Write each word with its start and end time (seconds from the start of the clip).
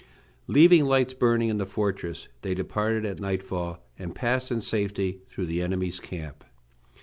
Leaving 0.47 0.85
lights 0.85 1.13
burning 1.13 1.47
in 1.49 1.59
the 1.59 1.65
fortress, 1.67 2.27
they 2.41 2.55
departed 2.55 3.05
at 3.05 3.19
nightfall, 3.19 3.85
and 3.99 4.15
passed 4.15 4.49
in 4.51 4.59
safety 4.59 5.21
through 5.27 5.45
the 5.45 5.61
enemy's 5.61 5.99
camp. 5.99 6.43